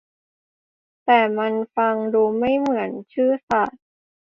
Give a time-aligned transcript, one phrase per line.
[1.05, 3.83] แต่มันฟังดูไม่เหมือนชื่อศาสตร์